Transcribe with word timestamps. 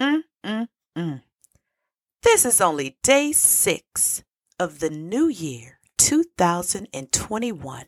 Mm, 0.00 0.22
mm, 0.44 0.68
mm. 0.96 1.22
This 2.22 2.44
is 2.44 2.60
only 2.60 2.98
day 3.02 3.32
six 3.32 4.22
of 4.58 4.80
the 4.80 4.90
new 4.90 5.28
year, 5.28 5.78
2021. 5.98 7.86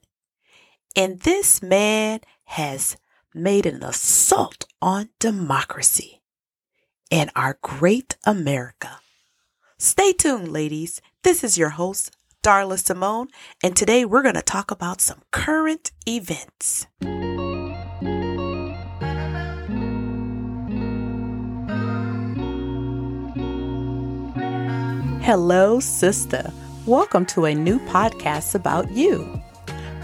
And 0.96 1.20
this 1.20 1.62
man 1.62 2.20
has 2.44 2.96
made 3.34 3.66
an 3.66 3.82
assault 3.82 4.66
on 4.80 5.10
democracy 5.18 6.22
and 7.10 7.30
our 7.36 7.58
great 7.62 8.16
America. 8.24 9.00
Stay 9.78 10.12
tuned, 10.12 10.48
ladies. 10.48 11.00
This 11.22 11.44
is 11.44 11.58
your 11.58 11.70
host, 11.70 12.16
Darla 12.42 12.78
Simone, 12.78 13.28
and 13.62 13.76
today 13.76 14.04
we're 14.04 14.22
going 14.22 14.34
to 14.34 14.42
talk 14.42 14.70
about 14.70 15.00
some 15.00 15.22
current 15.30 15.92
events. 16.06 16.86
Hello, 25.28 25.78
sister. 25.78 26.50
Welcome 26.86 27.26
to 27.26 27.44
a 27.44 27.54
new 27.54 27.78
podcast 27.80 28.54
about 28.54 28.90
you. 28.92 29.38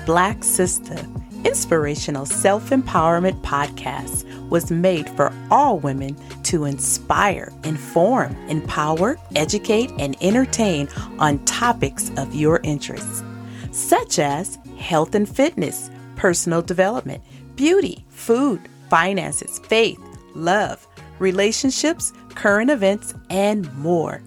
Black 0.05 0.45
Sister, 0.45 0.99
inspirational 1.47 2.27
self 2.27 2.69
empowerment 2.69 3.41
podcast, 3.41 4.27
was 4.51 4.71
made 4.71 5.09
for 5.09 5.33
all 5.51 5.79
women 5.79 6.15
to 6.43 6.67
inspire, 6.67 7.51
inform, 7.65 8.37
empower, 8.51 9.17
educate, 9.35 9.91
and 9.99 10.15
entertain 10.21 10.91
on 11.19 11.43
topics 11.47 12.11
of 12.19 12.35
your 12.35 12.61
interests, 12.63 13.25
such 13.73 14.19
as 14.19 14.59
health 14.77 15.15
and 15.15 15.27
fitness, 15.27 15.91
personal 16.17 16.61
development, 16.61 17.25
beauty, 17.57 18.05
food, 18.11 18.61
finances, 18.91 19.59
faith, 19.61 19.99
love, 20.35 20.87
relationships, 21.19 22.13
current 22.35 22.69
events, 22.69 23.15
and 23.31 23.75
more. 23.79 24.21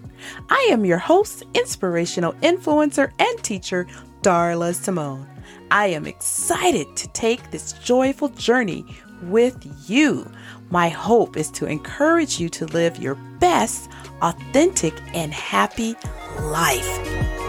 I 0.50 0.68
am 0.70 0.84
your 0.84 0.98
host, 0.98 1.44
inspirational 1.54 2.32
influencer, 2.34 3.12
and 3.18 3.42
teacher, 3.42 3.86
Darla 4.22 4.74
Simone. 4.74 5.26
I 5.70 5.88
am 5.88 6.06
excited 6.06 6.96
to 6.96 7.08
take 7.08 7.50
this 7.50 7.72
joyful 7.74 8.28
journey 8.30 8.84
with 9.22 9.56
you. 9.88 10.30
My 10.70 10.88
hope 10.88 11.36
is 11.36 11.50
to 11.52 11.66
encourage 11.66 12.38
you 12.38 12.48
to 12.50 12.66
live 12.66 12.98
your 12.98 13.14
best, 13.38 13.90
authentic, 14.22 14.94
and 15.14 15.32
happy 15.32 15.96
life. 16.40 17.47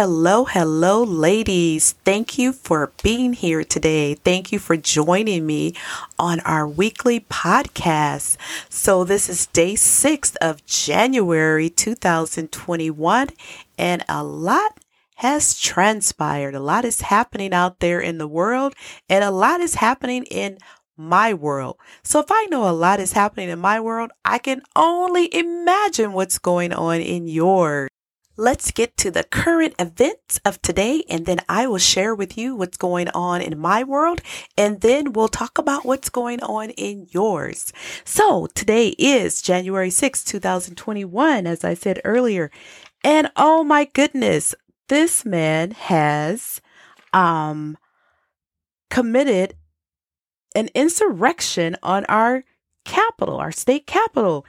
Hello, 0.00 0.44
hello, 0.44 1.02
ladies. 1.02 1.96
Thank 2.04 2.38
you 2.38 2.52
for 2.52 2.92
being 3.02 3.32
here 3.32 3.64
today. 3.64 4.14
Thank 4.14 4.52
you 4.52 4.60
for 4.60 4.76
joining 4.76 5.44
me 5.44 5.74
on 6.20 6.38
our 6.42 6.68
weekly 6.68 7.18
podcast. 7.18 8.36
So, 8.68 9.02
this 9.02 9.28
is 9.28 9.46
day 9.46 9.74
six 9.74 10.36
of 10.36 10.64
January 10.66 11.68
2021, 11.68 13.30
and 13.76 14.04
a 14.08 14.22
lot 14.22 14.78
has 15.16 15.58
transpired. 15.58 16.54
A 16.54 16.60
lot 16.60 16.84
is 16.84 17.00
happening 17.00 17.52
out 17.52 17.80
there 17.80 17.98
in 17.98 18.18
the 18.18 18.28
world, 18.28 18.74
and 19.08 19.24
a 19.24 19.32
lot 19.32 19.60
is 19.60 19.74
happening 19.74 20.22
in 20.26 20.58
my 20.96 21.34
world. 21.34 21.76
So, 22.04 22.20
if 22.20 22.30
I 22.30 22.46
know 22.52 22.68
a 22.68 22.70
lot 22.70 23.00
is 23.00 23.14
happening 23.14 23.48
in 23.48 23.58
my 23.58 23.80
world, 23.80 24.12
I 24.24 24.38
can 24.38 24.62
only 24.76 25.34
imagine 25.34 26.12
what's 26.12 26.38
going 26.38 26.72
on 26.72 27.00
in 27.00 27.26
yours. 27.26 27.88
Let's 28.40 28.70
get 28.70 28.96
to 28.98 29.10
the 29.10 29.24
current 29.24 29.74
events 29.80 30.38
of 30.44 30.62
today, 30.62 31.02
and 31.10 31.26
then 31.26 31.40
I 31.48 31.66
will 31.66 31.78
share 31.78 32.14
with 32.14 32.38
you 32.38 32.54
what's 32.54 32.76
going 32.76 33.08
on 33.08 33.40
in 33.42 33.58
my 33.58 33.82
world, 33.82 34.20
and 34.56 34.80
then 34.80 35.12
we'll 35.12 35.26
talk 35.26 35.58
about 35.58 35.84
what's 35.84 36.08
going 36.08 36.40
on 36.44 36.70
in 36.70 37.08
yours. 37.10 37.72
So, 38.04 38.46
today 38.54 38.90
is 38.90 39.42
January 39.42 39.90
6, 39.90 40.22
2021, 40.22 41.48
as 41.48 41.64
I 41.64 41.74
said 41.74 42.00
earlier. 42.04 42.52
And 43.02 43.28
oh 43.34 43.64
my 43.64 43.86
goodness, 43.86 44.54
this 44.86 45.24
man 45.24 45.72
has 45.72 46.60
um, 47.12 47.76
committed 48.88 49.56
an 50.54 50.68
insurrection 50.76 51.74
on 51.82 52.04
our 52.04 52.44
capital, 52.84 53.38
our 53.38 53.50
state 53.50 53.88
capital. 53.88 54.46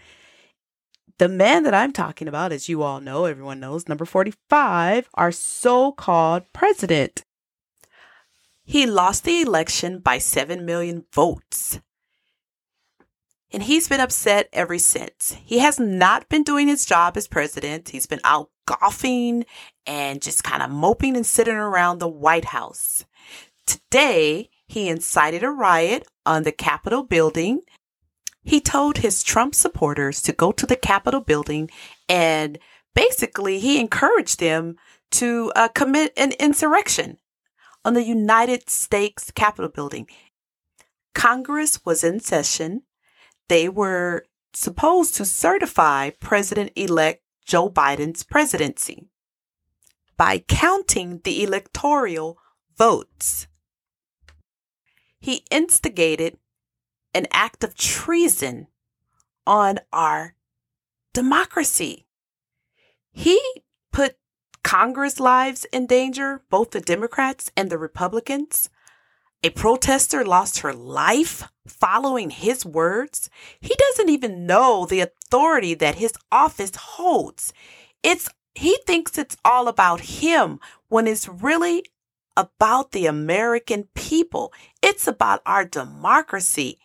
The 1.20 1.28
man 1.28 1.64
that 1.64 1.74
I'm 1.74 1.92
talking 1.92 2.30
about, 2.30 2.54
as 2.54 2.70
you 2.70 2.82
all 2.82 3.02
know, 3.02 3.26
everyone 3.26 3.60
knows, 3.60 3.90
number 3.90 4.06
45, 4.06 5.10
our 5.16 5.34
so 5.34 5.92
called 5.92 6.44
president. 6.54 7.24
He 8.64 8.86
lost 8.86 9.26
the 9.26 9.42
election 9.42 10.00
by 10.00 10.18
7 10.18 10.66
million 10.66 11.04
votes. 11.14 11.82
And 13.52 13.64
he's 13.64 13.90
been 13.90 14.00
upset 14.00 14.48
ever 14.54 14.80
since. 14.80 15.36
He 15.44 15.60
has 15.60 15.78
not 15.78 16.30
been 16.30 16.44
doing 16.44 16.70
his 16.70 16.86
job 16.86 17.18
as 17.18 17.28
president. 17.28 17.90
He's 17.90 18.06
been 18.06 18.22
out 18.24 18.50
golfing 18.66 19.46
and 19.86 20.22
just 20.22 20.46
kind 20.46 20.64
of 20.64 20.70
moping 20.70 21.18
and 21.18 21.26
sitting 21.26 21.56
around 21.56 21.98
the 21.98 22.08
White 22.08 22.46
House. 22.46 23.04
Today, 23.68 24.50
he 24.68 24.88
incited 24.88 25.44
a 25.44 25.50
riot 25.50 26.08
on 26.26 26.44
the 26.44 26.54
Capitol 26.54 27.04
building 27.04 27.64
he 28.50 28.60
told 28.60 28.98
his 28.98 29.22
Trump 29.22 29.54
supporters 29.54 30.24
to 30.24 30.34
go 30.34 30.52
to 30.52 30.66
the 30.66 30.76
Capitol 30.76 31.22
building 31.22 31.70
and 32.10 32.58
basically 32.96 33.60
he 33.60 33.80
encouraged 33.80 34.40
them 34.40 34.76
to 35.12 35.52
uh, 35.56 35.68
commit 35.68 36.12
an 36.18 36.32
insurrection 36.40 37.20
on 37.86 37.94
the 37.94 38.04
United 38.04 38.68
States 38.68 39.30
Capitol 39.30 39.70
building. 39.70 40.08
Congress 41.14 41.86
was 41.86 42.04
in 42.04 42.20
session. 42.20 42.82
They 43.50 43.70
were 43.70 44.26
supposed 44.54 45.14
to 45.18 45.26
certify 45.26 46.10
President 46.20 46.72
elect 46.76 47.22
Joe 47.46 47.70
Biden's 47.70 48.24
presidency 48.24 49.10
by 50.18 50.40
counting 50.40 51.22
the 51.24 51.44
electoral 51.44 52.40
votes. 52.76 53.46
He 55.20 55.46
instigated 55.52 56.40
an 57.14 57.28
act 57.32 57.64
of 57.64 57.76
treason 57.76 58.68
on 59.46 59.80
our 59.92 60.36
democracy. 61.14 62.06
He 63.12 63.42
put 63.92 64.18
Congress 64.64 65.20
lives 65.20 65.66
in 65.74 65.88
danger, 65.88 66.42
both 66.50 66.72
the 66.72 66.82
Democrats 66.82 67.52
and 67.58 67.70
the 67.70 67.78
Republicans. 67.78 68.70
A 69.42 69.50
protester 69.52 70.26
lost 70.26 70.60
her 70.60 70.74
life 70.74 71.44
following 71.66 72.30
his 72.30 72.66
words. 72.66 73.30
He 73.60 73.74
doesn't 73.76 74.10
even 74.10 74.46
know 74.46 74.86
the 74.86 75.00
authority 75.00 75.74
that 75.76 75.96
his 75.96 76.14
office 76.32 76.76
holds. 76.76 77.54
It's 78.04 78.30
he 78.54 78.78
thinks 78.86 79.18
it's 79.18 79.38
all 79.46 79.68
about 79.68 80.02
him 80.02 80.60
when 80.90 81.08
it's 81.08 81.28
really 81.28 81.86
about 82.40 82.94
the 82.94 83.06
American 83.06 83.90
people. 83.96 84.54
It's 84.82 85.08
about 85.08 85.42
our 85.46 85.66
democracy. 85.66 86.80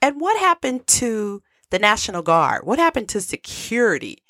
And 0.00 0.20
what 0.20 0.38
happened 0.38 0.86
to 0.86 1.42
the 1.70 1.80
National 1.80 2.22
Guard? 2.22 2.64
What 2.64 2.78
happened 2.78 3.08
to 3.08 3.20
security? 3.20 4.22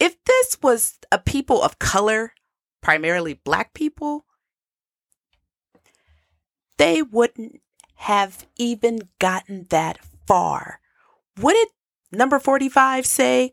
If 0.00 0.16
this 0.24 0.56
was 0.62 0.98
a 1.12 1.18
people 1.18 1.62
of 1.62 1.78
color, 1.78 2.32
primarily 2.80 3.34
black 3.34 3.74
people, 3.74 4.24
they 6.78 7.02
wouldn't 7.02 7.60
have 7.96 8.46
even 8.56 9.00
gotten 9.18 9.66
that 9.68 9.98
far. 10.26 10.80
What 11.38 11.52
did 11.52 11.68
number 12.10 12.38
45 12.38 13.04
say 13.04 13.52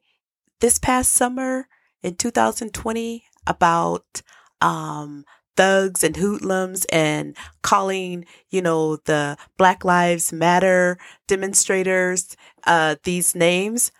this 0.61 0.79
past 0.79 1.11
summer 1.11 1.67
in 2.01 2.15
2020 2.15 3.25
about 3.45 4.21
um, 4.61 5.25
thugs 5.55 6.03
and 6.03 6.17
hoodlums 6.17 6.85
and 6.85 7.35
calling, 7.61 8.25
you 8.49 8.61
know, 8.61 8.97
the 8.97 9.37
Black 9.57 9.85
Lives 9.85 10.33
Matter 10.33 10.97
demonstrators, 11.27 12.35
uh, 12.65 12.95
these 13.03 13.35
names. 13.35 13.91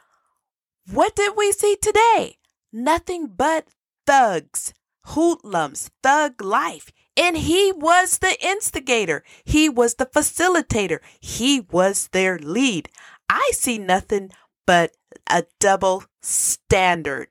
What 0.92 1.16
did 1.16 1.34
we 1.36 1.52
see 1.52 1.78
today? 1.82 2.38
Nothing 2.72 3.28
but 3.28 3.68
thugs, 4.06 4.74
hoodlums, 5.06 5.90
thug 6.04 6.42
life. 6.42 6.92
And 7.18 7.38
he 7.38 7.72
was 7.72 8.18
the 8.18 8.36
instigator. 8.46 9.24
He 9.46 9.70
was 9.70 9.96
the 9.96 10.06
facilitator. 10.06 11.00
He 11.22 11.62
was 11.62 12.10
their 12.10 12.38
lead. 12.38 12.90
I 13.30 13.52
see 13.54 13.78
nothing 13.78 14.32
but 14.68 14.92
a 15.30 15.46
double 15.60 16.04
standard. 16.22 17.30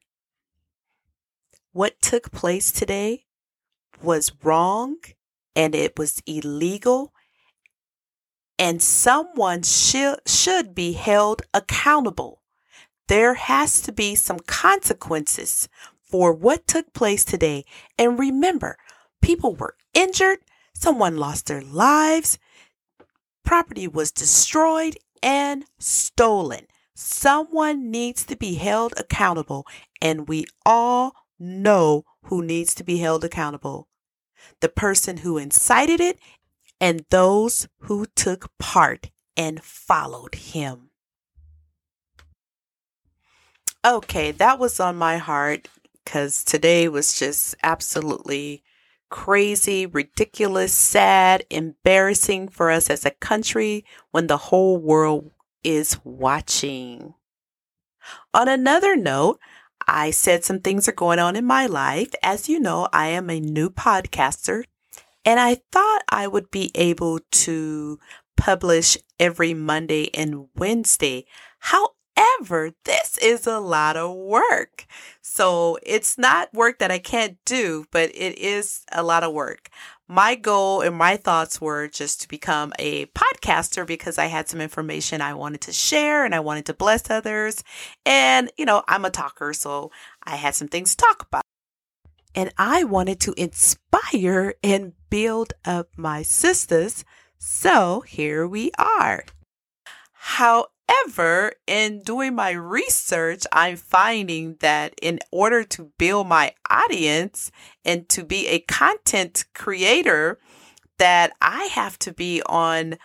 What 1.75 2.01
took 2.01 2.33
place 2.33 2.73
today 2.73 3.27
was 4.03 4.33
wrong 4.43 4.97
and 5.55 5.75
it 5.75 5.99
was 5.99 6.23
illegal 6.27 7.13
and 8.59 8.81
someone 8.81 9.63
should 9.63 10.21
should 10.27 10.75
be 10.75 10.93
held 10.93 11.43
accountable. 11.53 12.41
There 13.09 13.35
has 13.35 13.83
to 13.83 13.93
be 13.93 14.15
some 14.15 14.39
consequences 14.47 15.69
for 16.01 16.33
what 16.33 16.67
took 16.67 16.95
place 16.95 17.25
today. 17.25 17.65
And 17.99 18.19
remember, 18.19 18.79
People 19.25 19.55
were 19.55 19.75
injured. 19.95 20.41
Someone 20.75 21.17
lost 21.17 21.47
their 21.47 21.63
lives. 21.63 22.39
Property 23.43 23.89
was 23.89 24.13
destroyed 24.13 24.99
and 25.23 25.65
stolen. 25.79 26.67
Someone 26.95 27.91
needs 27.91 28.27
to 28.27 28.37
be 28.37 28.57
held 28.57 28.93
accountable, 28.99 29.67
and 30.03 30.29
we 30.29 30.45
all 30.67 31.15
know 31.39 32.05
who 32.25 32.43
needs 32.43 32.75
to 32.75 32.85
be 32.85 32.99
held 32.99 33.25
accountable 33.25 33.89
the 34.61 34.69
person 34.69 35.19
who 35.19 35.39
incited 35.39 36.01
it 36.01 36.19
and 36.81 37.05
those 37.11 37.69
who 37.81 38.07
took 38.15 38.51
part 38.59 39.11
and 39.37 39.63
followed 39.63 40.35
him. 40.35 40.91
Okay, 43.85 44.33
that 44.33 44.59
was 44.59 44.81
on 44.81 44.97
my 44.97 45.19
heart 45.19 45.69
because 46.05 46.45
today 46.45 46.89
was 46.89 47.19
just 47.19 47.55
absolutely 47.63 48.63
crazy, 49.11 49.87
ridiculous, 49.87 50.73
sad, 50.73 51.45
embarrassing 51.51 52.49
for 52.49 52.71
us 52.71 52.89
as 52.89 53.05
a 53.05 53.11
country 53.11 53.85
when 54.11 54.27
the 54.27 54.37
whole 54.37 54.79
world 54.79 55.31
is 55.63 55.99
watching. 56.05 57.15
On 58.33 58.49
another 58.49 58.97
note, 58.97 59.39
I 59.87 60.11
said 60.11 60.45
some 60.45 60.61
things 60.61 60.89
are 60.89 60.93
going 60.93 61.19
on 61.19 61.37
in 61.37 61.45
my 61.45 61.67
life. 61.67 62.15
As 62.23 62.49
you 62.49 62.59
know, 62.61 62.89
I 62.93 63.09
am 63.09 63.31
a 63.31 63.41
new 63.41 63.71
podcaster 63.71 64.65
and 65.25 65.41
I 65.41 65.61
thought 65.73 66.03
I 66.09 66.27
would 66.27 66.51
be 66.51 66.71
able 66.75 67.21
to 67.31 67.99
publish 68.37 68.97
every 69.19 69.55
Monday 69.55 70.11
and 70.15 70.49
Wednesday. 70.57 71.25
However, 71.59 71.93
this 72.85 73.19
is 73.19 73.47
a 73.47 73.59
lot 73.59 73.97
of 73.97 74.15
work. 74.15 74.87
So 75.23 75.79
it's 75.83 76.19
not 76.19 76.53
work 76.53 76.79
that 76.79 76.91
I 76.91 76.99
can't 76.99 77.39
do, 77.45 77.87
but 77.91 78.11
it 78.15 78.39
is 78.39 78.85
a 78.93 79.03
lot 79.03 79.25
of 79.25 79.33
work 79.33 79.71
my 80.09 80.35
goal 80.35 80.83
and 80.83 80.97
my 80.97 81.17
thoughts 81.17 81.61
were 81.61 81.89
just 81.89 82.21
to 82.23 82.29
become 82.29 82.73
a 82.79 83.07
podcaster 83.07 83.87
because 83.87 84.19
I 84.19 84.27
had 84.27 84.49
some 84.49 84.61
information 84.61 85.21
I 85.21 85.35
wanted 85.35 85.63
to 85.63 85.73
share 85.73 86.25
and 86.25 86.35
I 86.35 86.41
wanted 86.41 86.67
to 86.67 86.75
bless 86.75 87.11
others. 87.11 87.65
And, 88.05 88.51
you 88.59 88.67
know, 88.67 88.83
I'm 88.87 89.05
a 89.05 89.11
talker, 89.11 89.55
so 89.55 89.91
I 90.23 90.37
had 90.37 90.55
some 90.55 90.69
things 90.69 90.91
to 90.95 91.05
talk 91.05 91.27
about. 91.27 91.43
And 92.35 92.53
I 92.59 92.85
wanted 92.85 93.21
to 93.21 93.35
inspire 93.37 94.55
and 94.63 94.93
build 95.09 95.55
up 95.65 95.89
my 95.97 96.23
sisters. 96.23 97.05
So 97.39 98.01
here 98.01 98.47
we 98.47 98.73
are. 98.79 99.25
How 100.13 100.67
However, 100.89 101.53
in 101.67 102.01
doing 102.01 102.35
my 102.35 102.51
research, 102.51 103.45
I'm 103.53 103.77
finding 103.77 104.57
that 104.61 104.95
in 105.01 105.21
order 105.31 105.65
to 105.65 105.93
build 105.99 106.29
my 106.29 106.55
audience 106.69 107.51
and 107.85 108.09
to 108.11 108.25
be 108.25 108.49
a 108.49 108.61
content 108.61 109.45
creator, 109.55 110.39
that 110.99 111.33
I 111.41 111.65
have 111.65 111.99
to 112.01 112.13
be 112.13 112.43
on 112.47 112.97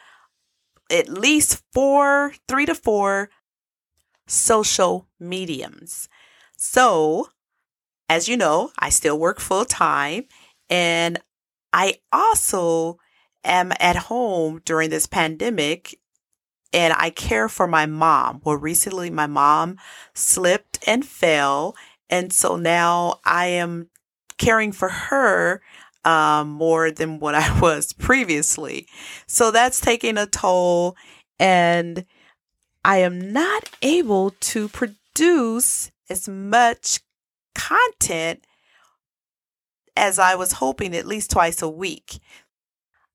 at 0.92 1.10
least 1.10 1.64
four, 1.74 2.34
three 2.48 2.66
to 2.66 2.76
four 2.76 3.30
social 4.28 5.08
mediums. 5.20 6.08
So, 6.58 7.30
as 8.08 8.28
you 8.28 8.38
know, 8.38 8.72
I 8.78 8.90
still 8.90 9.18
work 9.18 9.40
full 9.40 9.66
time 9.66 10.26
and 10.70 11.20
I 11.74 11.96
also 12.12 12.98
am 13.44 13.72
at 13.80 13.96
home 13.96 14.62
during 14.66 14.90
this 14.90 15.08
pandemic 15.08 16.00
and 16.72 16.94
I 16.98 17.10
care 17.10 17.50
for 17.50 17.68
my 17.68 17.86
mom. 17.86 18.42
Well, 18.44 18.56
recently 18.56 19.10
my 19.10 19.28
mom 19.28 19.78
slipped 20.14 20.80
and 20.88 21.06
fell. 21.06 21.76
And 22.10 22.32
so 22.32 22.56
now 22.56 23.20
I 23.26 23.48
am 23.48 23.90
caring 24.38 24.72
for 24.72 24.90
her 24.90 25.62
um, 26.06 26.50
more 26.50 26.92
than 26.92 27.20
what 27.20 27.36
I 27.36 27.60
was 27.62 27.94
previously. 27.94 28.88
So 29.28 29.52
that's 29.52 29.82
taking 29.82 30.18
a 30.18 30.26
toll. 30.26 30.96
And 31.40 32.06
I 32.84 32.98
am 32.98 33.32
not 33.32 33.70
able 33.82 34.32
to 34.32 34.70
produce 34.70 35.92
as 36.10 36.28
much 36.28 37.02
content 37.56 38.46
as 39.96 40.18
I 40.18 40.36
was 40.36 40.54
hoping 40.54 40.96
at 40.96 41.06
least 41.06 41.32
twice 41.32 41.62
a 41.62 41.70
week. 41.70 42.20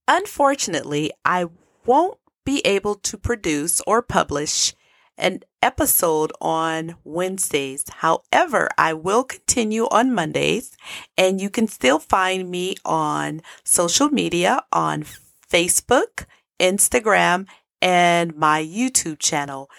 Unfortunately, 0.06 1.12
I 1.24 1.46
won't 1.86 2.18
be 2.44 2.60
able 2.64 2.94
to 2.96 3.16
produce 3.16 3.80
or 3.86 4.02
publish 4.02 4.74
an 5.16 5.40
episode 5.62 6.32
on 6.40 6.96
Wednesdays. 7.04 7.84
However, 7.88 8.68
I 8.76 8.92
will 8.94 9.24
continue 9.24 9.86
on 9.90 10.14
Mondays 10.14 10.76
and 11.16 11.40
you 11.40 11.50
can 11.50 11.68
still 11.68 11.98
find 11.98 12.50
me 12.50 12.76
on 12.84 13.40
social 13.62 14.08
media 14.08 14.62
on 14.72 15.04
Facebook, 15.50 16.26
Instagram, 16.60 17.46
and 17.80 18.34
my 18.36 18.62
YouTube 18.62 19.18
channel. 19.18 19.70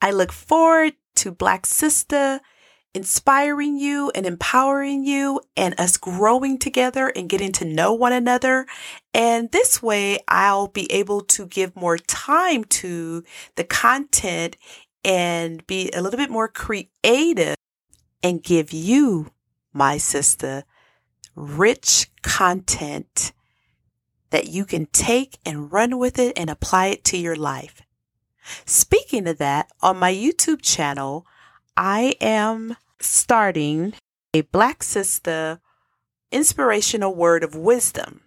I 0.00 0.10
look 0.10 0.32
forward 0.32 0.94
to 1.16 1.32
Black 1.32 1.66
Sister 1.66 2.40
inspiring 2.98 3.78
you 3.78 4.10
and 4.16 4.26
empowering 4.26 5.04
you 5.04 5.40
and 5.56 5.72
us 5.78 5.96
growing 5.96 6.58
together 6.58 7.12
and 7.14 7.28
getting 7.28 7.52
to 7.52 7.64
know 7.64 7.94
one 7.94 8.12
another. 8.12 8.66
And 9.14 9.52
this 9.52 9.80
way 9.80 10.18
I'll 10.26 10.66
be 10.66 10.90
able 10.90 11.20
to 11.20 11.46
give 11.46 11.76
more 11.76 11.96
time 11.96 12.64
to 12.64 13.22
the 13.54 13.62
content 13.62 14.56
and 15.04 15.64
be 15.68 15.92
a 15.94 16.02
little 16.02 16.18
bit 16.18 16.28
more 16.28 16.48
creative 16.48 17.54
and 18.20 18.42
give 18.42 18.72
you, 18.72 19.30
my 19.72 19.96
sister, 19.96 20.64
rich 21.36 22.10
content 22.22 23.32
that 24.30 24.48
you 24.48 24.64
can 24.64 24.86
take 24.86 25.38
and 25.46 25.70
run 25.70 25.98
with 25.98 26.18
it 26.18 26.36
and 26.36 26.50
apply 26.50 26.86
it 26.88 27.04
to 27.04 27.16
your 27.16 27.36
life. 27.36 27.80
Speaking 28.66 29.28
of 29.28 29.38
that, 29.38 29.70
on 29.80 29.98
my 29.98 30.12
YouTube 30.12 30.62
channel, 30.62 31.28
I 31.76 32.16
am 32.20 32.76
starting 33.00 33.94
a 34.34 34.42
Black 34.42 34.82
Sister 34.82 35.60
inspirational 36.30 37.14
word 37.14 37.42
of 37.42 37.54
wisdom. 37.54 38.20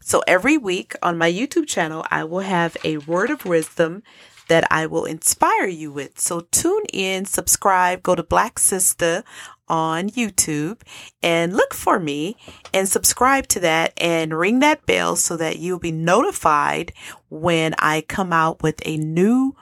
So 0.00 0.22
every 0.26 0.58
week 0.58 0.94
on 1.02 1.16
my 1.16 1.32
YouTube 1.32 1.66
channel, 1.66 2.04
I 2.10 2.24
will 2.24 2.40
have 2.40 2.76
a 2.84 2.98
word 2.98 3.30
of 3.30 3.46
wisdom 3.46 4.02
that 4.48 4.66
I 4.70 4.86
will 4.86 5.04
inspire 5.04 5.66
you 5.66 5.90
with. 5.90 6.18
So 6.18 6.40
tune 6.50 6.84
in, 6.92 7.24
subscribe, 7.24 8.02
go 8.02 8.14
to 8.14 8.22
Black 8.22 8.58
Sister 8.58 9.24
on 9.68 10.10
YouTube 10.10 10.82
and 11.22 11.56
look 11.56 11.72
for 11.72 11.98
me 11.98 12.36
and 12.74 12.86
subscribe 12.88 13.46
to 13.48 13.60
that 13.60 13.94
and 13.96 14.38
ring 14.38 14.58
that 14.58 14.84
bell 14.84 15.16
so 15.16 15.36
that 15.38 15.58
you'll 15.58 15.78
be 15.78 15.92
notified 15.92 16.92
when 17.30 17.74
I 17.78 18.02
come 18.02 18.32
out 18.32 18.62
with 18.62 18.82
a 18.84 18.98
new 18.98 19.56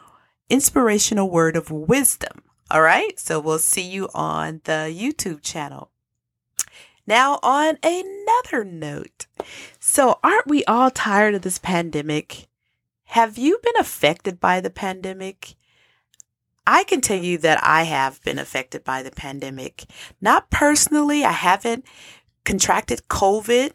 inspirational 0.51 1.31
word 1.31 1.57
of 1.57 1.71
wisdom. 1.71 2.42
All 2.73 2.81
right. 2.81 3.21
So 3.21 3.39
we'll 3.39 3.59
see 3.59 3.83
you 3.83 4.09
on 4.15 4.63
the 4.65 4.89
YouTube 4.91 5.43
channel. 5.43 5.91
Now, 7.07 7.39
on 7.43 7.77
another 7.83 8.65
note. 8.65 9.27
So, 9.79 10.19
aren't 10.25 10.47
we 10.47 10.65
all 10.65 10.91
tired 10.91 11.35
of 11.35 11.43
this 11.43 11.59
pandemic? 11.59 12.47
Have 13.07 13.37
you 13.37 13.59
been 13.63 13.77
affected 13.79 14.41
by 14.41 14.61
the 14.61 14.71
pandemic? 14.71 15.57
I 16.67 16.85
can 16.85 17.03
tell 17.03 17.19
you 17.19 17.37
that 17.39 17.63
I 17.63 17.83
have 17.83 18.23
been 18.23 18.39
affected 18.39 18.85
by 18.85 19.03
the 19.03 19.11
pandemic. 19.11 19.85
Not 20.21 20.49
personally, 20.49 21.25
I 21.25 21.33
haven't 21.33 21.85
contracted 22.45 23.09
COVID 23.09 23.73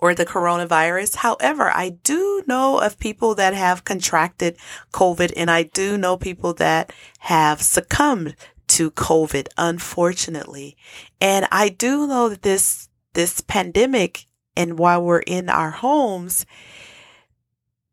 or 0.00 0.14
the 0.14 0.26
coronavirus. 0.26 1.16
However, 1.16 1.70
I 1.74 1.90
do 2.02 2.42
know 2.46 2.78
of 2.78 2.98
people 2.98 3.34
that 3.36 3.54
have 3.54 3.84
contracted 3.84 4.56
COVID 4.92 5.32
and 5.36 5.50
I 5.50 5.64
do 5.64 5.98
know 5.98 6.16
people 6.16 6.54
that 6.54 6.92
have 7.20 7.62
succumbed 7.62 8.34
to 8.68 8.90
COVID, 8.90 9.48
unfortunately. 9.58 10.76
And 11.20 11.46
I 11.50 11.68
do 11.68 12.06
know 12.06 12.28
that 12.28 12.42
this, 12.42 12.88
this 13.14 13.40
pandemic 13.40 14.26
and 14.56 14.78
while 14.78 15.02
we're 15.02 15.20
in 15.20 15.48
our 15.48 15.70
homes, 15.70 16.46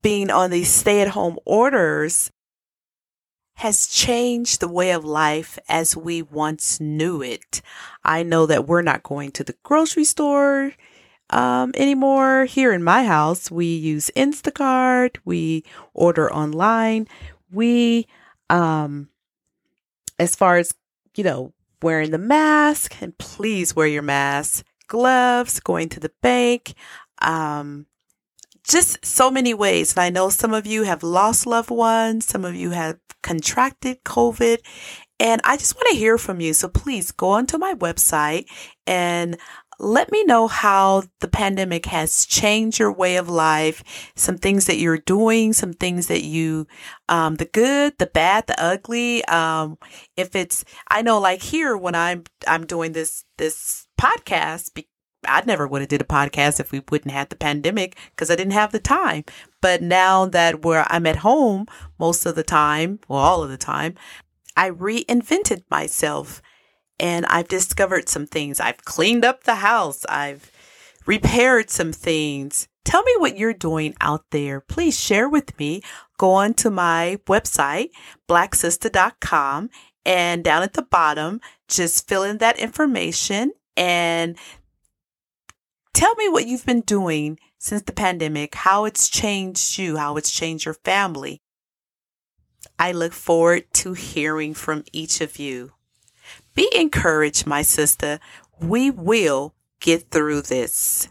being 0.02 0.30
on 0.30 0.52
these 0.52 0.70
stay 0.70 1.02
at 1.02 1.10
home 1.10 1.38
orders 1.46 2.32
has 3.56 3.88
changed 3.88 4.60
the 4.60 4.68
way 4.68 4.92
of 4.92 5.04
life 5.04 5.58
as 5.68 5.98
we 5.98 6.22
once 6.22 6.80
knew 6.80 7.24
it. 7.24 7.62
I 8.04 8.22
know 8.22 8.46
that 8.46 8.68
we're 8.68 8.84
not 8.84 9.02
going 9.02 9.32
to 9.32 9.44
the 9.44 9.56
grocery 9.64 10.04
store 10.04 10.74
um, 11.30 11.72
anymore. 11.76 12.46
Here 12.46 12.74
in 12.74 12.84
my 12.84 13.04
house, 13.04 13.52
we 13.52 13.66
use 13.66 14.12
Instacart, 14.16 15.18
we 15.26 15.64
order 15.94 16.32
online. 16.32 17.08
We, 17.52 18.08
um, 18.50 19.10
as 20.20 20.36
far 20.36 20.58
as, 20.58 20.74
you 21.16 21.24
know, 21.24 21.54
wearing 21.82 22.12
the 22.12 22.18
mask, 22.18 23.02
and 23.02 23.18
please 23.18 23.76
wear 23.76 23.88
your 23.88 24.02
mask, 24.02 24.66
gloves, 24.88 25.60
going 25.60 25.90
to 25.90 26.00
the 26.00 26.12
bank, 26.22 26.74
um, 27.22 27.86
just 28.64 29.06
so 29.06 29.32
many 29.32 29.54
ways. 29.54 29.94
And 29.94 30.02
I 30.02 30.10
know 30.10 30.30
some 30.30 30.54
of 30.54 30.66
you 30.66 30.84
have 30.84 31.04
lost 31.04 31.46
loved 31.46 31.70
ones, 31.70 32.26
some 32.26 32.44
of 32.44 32.56
you 32.56 32.72
have 32.72 32.98
contracted 33.22 34.04
COVID, 34.04 34.60
and 35.20 35.42
I 35.44 35.58
just 35.58 35.76
want 35.76 35.88
to 35.90 35.98
hear 35.98 36.18
from 36.18 36.42
you. 36.42 36.54
So 36.54 36.68
please 36.68 37.12
go 37.12 37.30
onto 37.30 37.58
my 37.58 37.74
website 37.74 38.46
and 38.86 39.38
let 39.80 40.12
me 40.12 40.24
know 40.24 40.48
how 40.48 41.04
the 41.20 41.28
pandemic 41.28 41.86
has 41.88 42.26
changed 42.26 42.80
your 42.80 42.92
way 42.92 43.18
of 43.18 43.30
life, 43.30 44.12
some 44.16 44.38
things 44.38 44.66
that 44.66 44.78
you're 44.78 44.98
doing, 44.98 45.54
some 45.54 45.74
things 45.74 46.08
that 46.08 46.24
you, 46.24 46.68
um, 47.10 47.36
the 47.36 47.46
good, 47.46 47.94
the 48.00 48.08
bad, 48.08 48.48
the 48.48 48.62
ugly. 48.62 49.24
Um, 49.26 49.78
if 50.16 50.36
it's, 50.36 50.66
I 50.90 51.02
know 51.02 51.20
like 51.20 51.42
here 51.42 51.78
when 51.78 51.96
I'm, 51.96 52.24
I'm 52.48 52.66
doing 52.66 52.94
this, 52.94 53.24
this 53.38 53.88
podcast, 54.00 54.84
I 55.28 55.44
never 55.46 55.68
would 55.68 55.82
have 55.82 55.90
did 55.90 56.02
a 56.02 56.06
podcast 56.06 56.60
if 56.60 56.72
we 56.72 56.82
wouldn't 56.90 57.14
have 57.14 57.30
the 57.30 57.36
pandemic 57.36 57.98
because 58.12 58.32
I 58.32 58.36
didn't 58.36 58.54
have 58.54 58.72
the 58.72 58.80
time. 58.80 59.26
But 59.62 59.82
now 59.82 60.26
that 60.26 60.64
where 60.64 60.86
I'm 60.90 61.06
at 61.06 61.18
home 61.18 61.68
most 62.00 62.26
of 62.26 62.36
the 62.36 62.44
time, 62.44 63.00
well, 63.08 63.20
all 63.20 63.44
of 63.44 63.50
the 63.50 63.58
time, 63.58 63.96
I 64.56 64.72
reinvented 64.72 65.64
myself 65.70 66.42
and 67.00 67.26
I've 67.28 67.48
discovered 67.48 68.10
some 68.10 68.26
things. 68.26 68.60
I've 68.60 68.84
cleaned 68.86 69.26
up 69.26 69.44
the 69.44 69.56
house. 69.56 70.06
I've 70.08 70.52
repaired 71.06 71.70
some 71.70 71.92
things. 71.92 72.68
Tell 72.86 73.04
me 73.04 73.14
what 73.18 73.38
you're 73.38 73.54
doing 73.54 73.96
out 74.00 74.26
there. 74.32 74.62
Please 74.62 75.00
share 75.00 75.28
with 75.28 75.58
me. 75.60 75.82
Go 76.18 76.32
on 76.32 76.54
to 76.56 76.70
my 76.70 77.20
website, 77.28 77.90
blacksister.com, 78.30 79.70
and 80.06 80.44
down 80.44 80.64
at 80.64 80.74
the 80.74 80.82
bottom, 80.82 81.42
just 81.68 82.08
fill 82.08 82.24
in 82.24 82.38
that 82.38 82.58
information 82.60 83.52
and 83.76 84.38
tell 85.94 86.16
me 86.16 86.30
what 86.30 86.48
you've 86.48 86.66
been 86.66 86.82
doing 86.82 87.38
since 87.60 87.82
the 87.82 87.92
pandemic, 87.92 88.56
how 88.56 88.86
it's 88.86 89.10
changed 89.10 89.78
you, 89.78 89.98
how 89.98 90.16
it's 90.16 90.32
changed 90.32 90.66
your 90.66 90.74
family. 90.74 91.42
I 92.80 92.92
look 92.92 93.14
forward 93.14 93.66
to 93.76 93.94
hearing 93.94 94.54
from 94.54 94.84
each 94.94 95.22
of 95.22 95.38
you. 95.40 95.74
Be 96.58 96.68
encouraged, 96.74 97.46
my 97.46 97.62
sister. 97.62 98.20
We 98.60 98.90
will 98.90 99.54
get 99.80 100.10
through 100.10 100.42
this. 100.42 101.08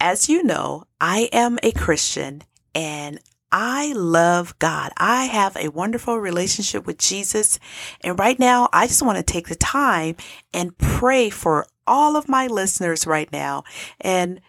As 0.00 0.30
you 0.30 0.42
know, 0.42 0.84
I 0.98 1.28
am 1.34 1.58
a 1.62 1.72
Christian 1.72 2.44
and 2.74 3.20
I 3.52 3.92
love 3.92 4.58
God. 4.58 4.92
I 4.96 5.26
have 5.26 5.54
a 5.58 5.68
wonderful 5.68 6.18
relationship 6.18 6.86
with 6.86 6.96
Jesus. 6.96 7.58
And 8.02 8.18
right 8.18 8.38
now, 8.38 8.70
I 8.72 8.86
just 8.86 9.02
want 9.02 9.18
to 9.18 9.22
take 9.22 9.48
the 9.48 9.54
time 9.54 10.16
and 10.54 10.78
pray 10.78 11.28
for 11.28 11.66
all 11.86 12.16
of 12.16 12.26
my 12.26 12.46
listeners 12.46 13.06
right 13.06 13.30
now. 13.30 13.64
And 14.00 14.40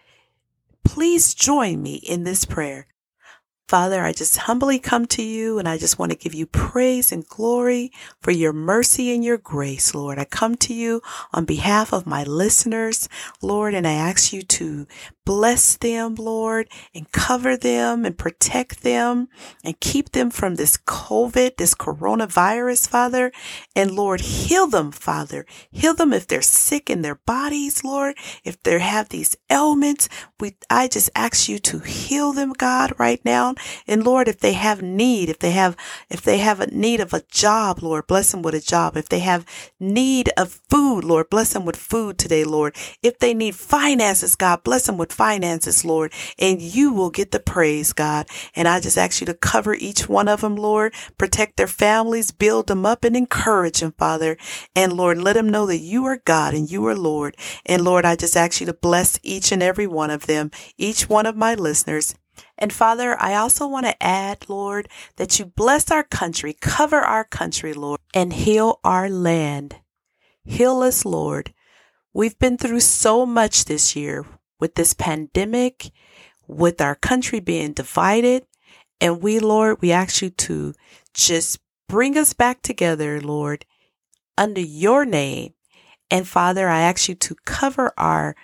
please 0.85 1.33
join 1.33 1.83
me 1.83 1.95
in 1.95 2.23
this 2.23 2.45
prayer. 2.45 2.87
Father, 3.71 4.03
I 4.03 4.11
just 4.11 4.35
humbly 4.35 4.79
come 4.79 5.05
to 5.05 5.23
you 5.23 5.57
and 5.57 5.65
I 5.65 5.77
just 5.77 5.97
want 5.97 6.11
to 6.11 6.17
give 6.17 6.33
you 6.33 6.45
praise 6.45 7.13
and 7.13 7.25
glory 7.25 7.93
for 8.19 8.31
your 8.31 8.51
mercy 8.51 9.15
and 9.15 9.23
your 9.23 9.37
grace, 9.37 9.95
Lord. 9.95 10.19
I 10.19 10.25
come 10.25 10.55
to 10.55 10.73
you 10.73 11.01
on 11.33 11.45
behalf 11.45 11.93
of 11.93 12.05
my 12.05 12.25
listeners, 12.25 13.07
Lord, 13.41 13.73
and 13.73 13.87
I 13.87 13.93
ask 13.93 14.33
you 14.33 14.41
to 14.41 14.87
bless 15.25 15.77
them, 15.77 16.15
Lord, 16.15 16.67
and 16.93 17.11
cover 17.11 17.55
them 17.55 18.05
and 18.05 18.17
protect 18.17 18.83
them 18.83 19.27
and 19.63 19.79
keep 19.79 20.11
them 20.11 20.29
from 20.31 20.55
this 20.55 20.77
COVID, 20.77 21.57
this 21.57 21.75
coronavirus, 21.75 22.89
Father. 22.89 23.31
And 23.75 23.91
Lord, 23.91 24.21
heal 24.21 24.67
them, 24.67 24.91
Father. 24.91 25.45
Heal 25.71 25.93
them 25.93 26.13
if 26.13 26.27
they're 26.27 26.41
sick 26.41 26.89
in 26.89 27.01
their 27.01 27.15
bodies, 27.15 27.83
Lord. 27.83 28.15
If 28.43 28.61
they 28.63 28.79
have 28.79 29.09
these 29.09 29.35
ailments, 29.49 30.09
we, 30.39 30.55
I 30.69 30.87
just 30.87 31.09
ask 31.15 31.47
you 31.47 31.59
to 31.59 31.79
heal 31.79 32.33
them, 32.33 32.53
God, 32.53 32.93
right 32.97 33.23
now. 33.23 33.55
And 33.87 34.03
Lord, 34.03 34.27
if 34.27 34.39
they 34.39 34.53
have 34.53 34.81
need, 34.81 35.29
if 35.29 35.39
they 35.39 35.51
have, 35.51 35.75
if 36.09 36.21
they 36.21 36.39
have 36.39 36.59
a 36.59 36.67
need 36.67 36.99
of 36.99 37.13
a 37.13 37.23
job, 37.29 37.83
Lord, 37.83 38.07
bless 38.07 38.31
them 38.31 38.41
with 38.41 38.55
a 38.55 38.59
job. 38.59 38.97
If 38.97 39.09
they 39.09 39.19
have 39.19 39.45
need 39.79 40.29
of 40.37 40.59
food, 40.69 41.03
Lord, 41.03 41.29
bless 41.29 41.53
them 41.53 41.65
with 41.65 41.75
food 41.75 42.17
today, 42.17 42.43
Lord. 42.43 42.75
If 43.03 43.19
they 43.19 43.33
need 43.33 43.55
finances, 43.55 44.35
God, 44.35 44.63
bless 44.63 44.87
them 44.87 44.97
with 44.97 45.10
finances, 45.11 45.85
Lord, 45.85 46.13
and 46.39 46.61
you 46.61 46.93
will 46.93 47.09
get 47.09 47.31
the 47.31 47.39
praise, 47.39 47.93
God. 47.93 48.27
And 48.55 48.67
I 48.67 48.79
just 48.79 48.97
ask 48.97 49.21
you 49.21 49.27
to 49.27 49.33
cover 49.33 49.73
each 49.73 50.09
one 50.09 50.27
of 50.27 50.41
them, 50.41 50.55
Lord, 50.55 50.93
protect 51.17 51.57
their 51.57 51.67
families, 51.67 52.31
build 52.31 52.67
them 52.67 52.85
up 52.85 53.03
and 53.03 53.15
encourage 53.15 53.79
them, 53.79 53.93
Father. 53.97 54.37
And 54.75 54.93
Lord, 54.93 55.17
let 55.17 55.33
them 55.33 55.49
know 55.49 55.65
that 55.65 55.79
you 55.79 56.05
are 56.05 56.21
God 56.25 56.53
and 56.53 56.69
you 56.71 56.85
are 56.87 56.95
Lord. 56.95 57.35
And 57.65 57.83
Lord, 57.83 58.05
I 58.05 58.15
just 58.15 58.37
ask 58.37 58.59
you 58.59 58.65
to 58.67 58.73
bless 58.73 59.19
each 59.23 59.51
and 59.51 59.61
every 59.61 59.87
one 59.87 60.09
of 60.09 60.27
them, 60.27 60.51
each 60.77 61.09
one 61.09 61.25
of 61.25 61.35
my 61.35 61.53
listeners. 61.55 62.15
And 62.57 62.71
Father, 62.71 63.19
I 63.19 63.35
also 63.35 63.67
want 63.67 63.85
to 63.87 64.03
add, 64.03 64.45
Lord, 64.47 64.87
that 65.17 65.39
you 65.39 65.45
bless 65.45 65.91
our 65.91 66.03
country, 66.03 66.55
cover 66.59 66.99
our 66.99 67.23
country, 67.23 67.73
Lord, 67.73 67.99
and 68.13 68.33
heal 68.33 68.79
our 68.83 69.09
land. 69.09 69.75
Heal 70.43 70.81
us, 70.81 71.05
Lord. 71.05 71.53
We've 72.13 72.37
been 72.37 72.57
through 72.57 72.81
so 72.81 73.25
much 73.25 73.65
this 73.65 73.95
year 73.95 74.25
with 74.61 74.75
this 74.75 74.93
pandemic, 74.93 75.91
with 76.47 76.79
our 76.79 76.95
country 76.95 77.41
being 77.41 77.73
divided. 77.73 78.45
And 79.01 79.21
we, 79.21 79.39
Lord, 79.39 79.81
we 79.81 79.91
ask 79.91 80.21
you 80.21 80.29
to 80.29 80.73
just 81.13 81.59
bring 81.89 82.17
us 82.17 82.31
back 82.31 82.61
together, 82.61 83.19
Lord, 83.19 83.65
under 84.37 84.61
your 84.61 85.03
name. 85.03 85.55
And 86.09 86.27
Father, 86.27 86.69
I 86.69 86.81
ask 86.81 87.09
you 87.09 87.15
to 87.15 87.35
cover 87.45 87.91
our 87.97 88.35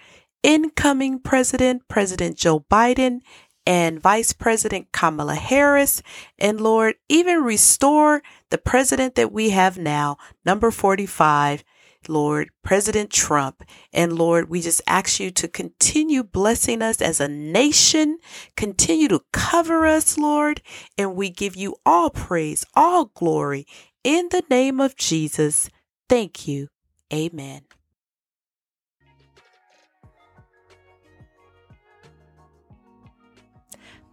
incoming 0.41 1.19
president, 1.19 1.87
President 1.87 2.37
Joe 2.37 2.65
Biden, 2.71 3.19
and 3.65 4.01
Vice 4.01 4.31
President 4.31 4.93
Kamala 4.93 5.35
Harris. 5.35 6.01
And 6.39 6.61
Lord, 6.61 6.95
even 7.09 7.43
restore 7.43 8.23
the 8.49 8.57
president 8.57 9.15
that 9.15 9.31
we 9.31 9.49
have 9.49 9.77
now, 9.77 10.17
number 10.45 10.71
45, 10.71 11.63
Lord, 12.09 12.49
President 12.63 13.09
Trump. 13.09 13.63
And 13.93 14.13
Lord, 14.13 14.49
we 14.49 14.61
just 14.61 14.81
ask 14.87 15.19
you 15.19 15.31
to 15.31 15.47
continue 15.47 16.23
blessing 16.23 16.81
us 16.81 17.01
as 17.01 17.19
a 17.19 17.27
nation, 17.27 18.17
continue 18.55 19.07
to 19.09 19.21
cover 19.31 19.85
us, 19.85 20.17
Lord. 20.17 20.61
And 20.97 21.15
we 21.15 21.29
give 21.29 21.55
you 21.55 21.75
all 21.85 22.09
praise, 22.09 22.65
all 22.75 23.05
glory 23.05 23.65
in 24.03 24.29
the 24.31 24.43
name 24.49 24.79
of 24.79 24.95
Jesus. 24.95 25.69
Thank 26.09 26.47
you. 26.47 26.67
Amen. 27.13 27.61